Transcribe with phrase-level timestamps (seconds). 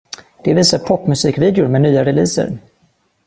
[0.43, 2.57] Det visar popmusikvideor med nya releaser.